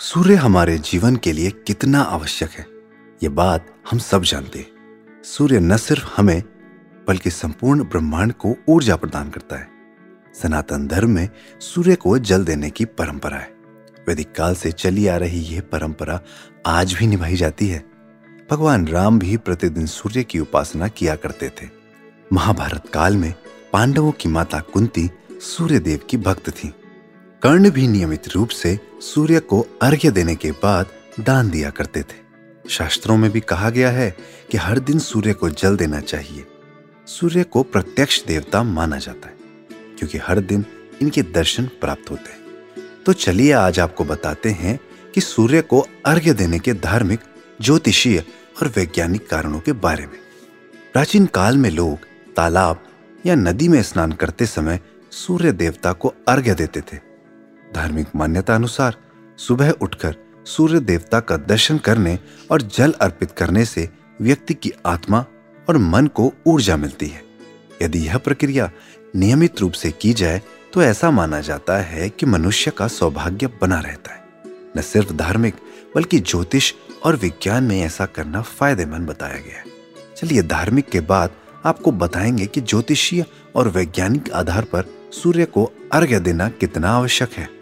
[0.00, 2.66] सूर्य हमारे जीवन के लिए कितना आवश्यक है,
[3.22, 6.42] ये बात हम सब जानते हैं। सूर्य न सिर्फ़ हमें,
[7.08, 9.68] बल्कि संपूर्ण ब्रह्मांड को ऊर्जा प्रदान करता है।
[10.34, 11.28] सनातन धर्म में
[11.60, 13.50] सूर्य को जल देने की परंपरा है।
[14.08, 16.20] वैदिक काल से चली आ रही यह परंपरा
[16.66, 17.84] आज भी निभाई जाती है।
[18.50, 21.68] भगवान राम भी प्रतिदिन सूर्य की उपासना किया करते थे।
[22.32, 23.32] महाभारत काल में
[23.72, 26.72] पांडवों की माता कुंती सूर्य देव की भक्त थी।
[27.46, 30.86] कर्ण भी नियमित रूप से सूर्य को अर्घ्य देने के बाद
[31.20, 34.16] दान दिया करते थे। शास्त्रों में भी कहा गया है
[34.50, 36.44] कि हर दिन सूर्य को जल देना चाहिए।
[37.06, 39.34] सूर्य को प्रत्यक्ष देवता माना जाता है,
[39.98, 40.64] क्योंकि हर दिन
[41.02, 44.78] इनके दर्शन प्राप्त होते हैं। तो चलिए आज आपको बताते हैं
[45.14, 47.20] कि सूर्य को अर्घ्य देने के धार्मिक,
[47.60, 48.24] ज्योतिषीय
[48.62, 50.18] और वैज्ञानिक कारणों के बारे में।
[50.92, 51.98] प्राचीन काल में लोग
[52.36, 52.84] तालाब
[53.26, 54.80] या नदी में स्नान करते समय
[55.12, 57.06] सूर्य देवता को अर्घ्य देते थे।
[57.76, 58.96] धार्मिक मान्यता अनुसार
[59.38, 62.18] सुबह उठकर सूर्य देवता का दर्शन करने
[62.50, 63.88] और जल अर्पित करने से
[64.20, 65.24] व्यक्ति की आत्मा
[65.68, 67.22] और मन को ऊर्जा मिलती है।
[67.82, 68.70] यदि यह प्रक्रिया
[69.16, 70.42] नियमित रूप से की जाए
[70.72, 74.24] तो ऐसा माना जाता है कि मनुष्य का सौभाग्य बना रहता है।
[74.76, 75.54] न सिर्फ़ धार्मिक,
[75.94, 76.72] बल्कि ज्योतिष
[77.04, 79.64] और विज्ञान में ऐसा करना फ़ायदेमंद बताया गया है।
[80.16, 81.30] चलिए धार्मिक के बाद
[81.64, 87.55] आपको बताएँगे कि ज्योतिषीय और वैज्ञानिक आधार पर सूर्य को अर्घ्य देना कितना आवश्यक है।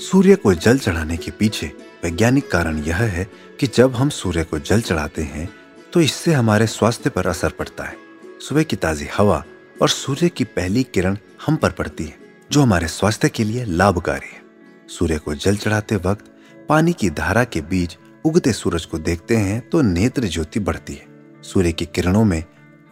[0.00, 1.66] सूर्य को जल चढ़ाने के पीछे
[2.04, 3.24] वैज्ञानिक कारण यह है
[3.60, 5.48] कि जब हम सूर्य को जल चढ़ाते हैं
[5.92, 7.96] तो इससे हमारे स्वास्थ्य पर असर पड़ता है।
[8.40, 9.42] सुबह की ताजी हवा
[9.82, 12.14] और सूर्य की पहली किरण हम पर पड़ती है,
[12.50, 14.42] जो हमारे स्वास्थ्य के लिए लाभकारी है।
[14.88, 16.24] सूर्य को जल चढ़ाते वक्त
[16.68, 21.06] पानी की धारा के बीच उगते सूरज को देखते हैं तो नेत्र ज्योति बढ़ती है।
[21.44, 22.42] सूर्य की किरणों में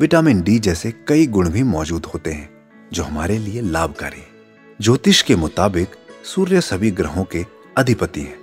[0.00, 2.48] विटामिन डी जैसे कई गुण भी मौजूद होते हैं,
[2.92, 4.34] जो हमारे लिए लाभकारी है।
[4.80, 5.94] ज्योतिष के मुताबिक
[6.26, 7.44] सूर्य सभी ग्रहों के
[7.76, 8.38] अधिपति हैं।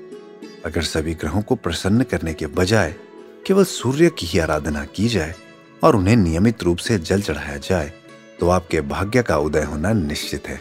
[0.66, 2.96] अगर सभी ग्रहों को प्रसन्न करने के बजाय
[3.48, 5.34] केवल सूर्य की ही आराधना की जाए
[5.84, 7.92] और उन्हें नियमित रूप से जल चढ़ाया जाए
[8.40, 10.60] तो आपके भाग्य का उदय होना निश्चित है।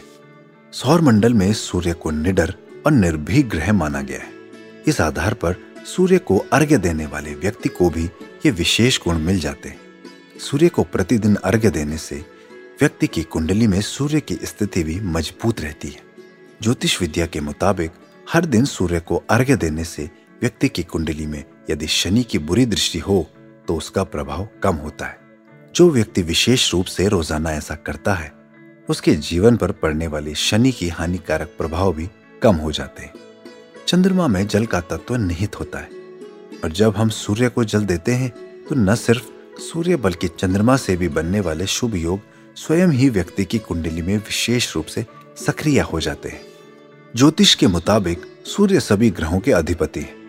[0.73, 2.53] सौर मंडल में सूर्य को निडर
[2.85, 4.31] और निर्भीक ग्रह माना गया है।
[4.87, 5.55] इस आधार पर
[5.87, 8.05] सूर्य को अर्घ्य देने वाले व्यक्ति को भी
[8.45, 9.79] ये विशेष गुण मिल जाते हैं।
[10.41, 12.23] सूर्य को प्रतिदिन अर्घ्य देने से
[12.79, 16.11] व्यक्ति की कुंडली में सूर्य की स्थिति भी मज़बूत रहती है।
[16.61, 17.91] ज्योतिष विद्या के मुताबिक,
[18.27, 20.09] हर दिन सूर्य को अर्घ्य देने से
[20.41, 23.25] व्यक्ति की कुंडली में यदि शनि की बुरी दृष्टि हो
[23.67, 25.17] तो उसका प्रभाव कम होता है।
[25.75, 28.31] जो व्यक्ति विशेष रूप से रोज़ाना ऐसा करता है,
[28.89, 32.09] उसके जीवन पर पड़ने वाली शनि की हानिकारक प्रभाव भी
[32.41, 33.13] कम हो जाते हैं।
[33.87, 35.89] चंद्रमा में जल का तत्व निहित होता है,
[36.63, 38.29] और जब हम सूर्य को जल देते हैं
[38.63, 39.31] तो न सिर्फ़
[39.61, 42.19] सूर्य बल्कि चंद्रमा से भी बनने वाले शुभ योग
[42.57, 45.05] स्वयं ही व्यक्ति की कुंडली में विशेष रूप से
[45.37, 46.41] सक्रिय हो जाते हैं।
[47.15, 50.21] ज्योतिष के मुताबिक सूर्य सभी ग्रहों के अधिपति है।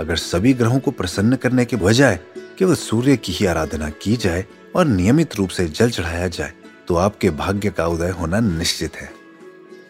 [0.00, 2.18] अगर सभी ग्रहों को प्रसन्न करने के बजाय
[2.58, 4.44] केवल सूर्य की ही आराधना की जाए
[4.76, 6.52] और नियमित रूप से जल चढ़ाया जाए
[6.88, 9.10] तो आपके भाग्य का उदय होना निश्चित है।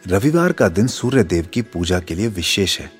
[0.07, 2.91] रविवार का दिन सूर्य देव की पूजा के लिए विशेष है।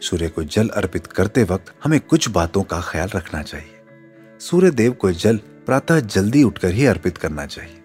[0.00, 4.92] सूर्य को जल अर्पित करते वक्त हमें कुछ बातों का ख्याल रखना चाहिए। सूर्य देव
[4.92, 7.81] को जल प्रातः जल्दी उठकर ही अर्पित करना चाहिए।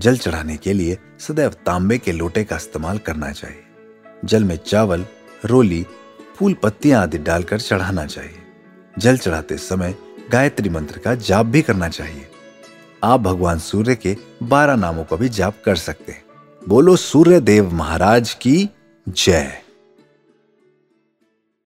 [0.00, 3.62] जल चढ़ाने के लिए सदैव तांबे के लोटे का इस्तेमाल करना चाहिए।
[4.24, 5.06] जल में चावल,
[5.44, 5.86] रोली,
[6.36, 8.38] फूल पत्तियाँ आदि डालकर चढ़ाना चाहिए।
[8.98, 9.94] जल चढ़ाते समय
[10.30, 12.26] गायत्री मंत्र का जाप भी करना चाहिए।
[13.04, 16.24] आप भगवान सूर्य के बारह नामों का भी जाप कर सकते हैं।
[16.68, 18.68] बोलो सूर्य देव महाराज की
[19.08, 19.62] जय।